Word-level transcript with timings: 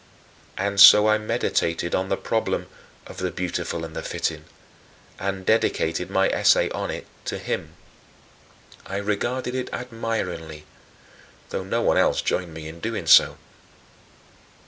And 0.57 0.79
so 0.81 1.07
I 1.07 1.19
meditated 1.19 1.93
on 1.93 2.09
the 2.09 2.17
problem 2.17 2.65
"of 3.05 3.17
the 3.17 3.29
beautiful 3.29 3.85
and 3.85 3.95
the 3.95 4.01
fitting" 4.01 4.45
and 5.19 5.45
dedicated 5.45 6.09
my 6.09 6.27
essay 6.29 6.71
on 6.71 6.89
it 6.89 7.05
to 7.25 7.37
him. 7.37 7.75
I 8.87 8.97
regarded 8.97 9.53
it 9.53 9.71
admiringly, 9.71 10.65
though 11.49 11.63
no 11.63 11.83
one 11.83 11.97
else 11.99 12.23
joined 12.23 12.51
me 12.51 12.67
in 12.67 12.79
doing 12.79 13.05
so. 13.05 13.37